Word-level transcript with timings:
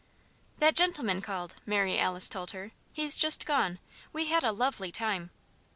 "That 0.57 0.73
gentleman 0.75 1.21
called," 1.21 1.57
Mary 1.63 1.99
Alice 1.99 2.27
told 2.27 2.49
her. 2.53 2.71
"He's 2.91 3.15
just 3.15 3.45
gone. 3.45 3.77
We 4.11 4.25
had 4.29 4.43
a 4.43 4.51
lovely 4.51 4.91
time." 4.91 5.29